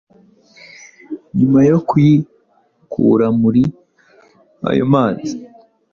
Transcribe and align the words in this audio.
Nyuma 1.37 1.59
yo 1.69 1.77
kuyikura 1.87 3.25
muri 3.41 3.63
ayo 4.69 4.85
mazi, 4.93 5.33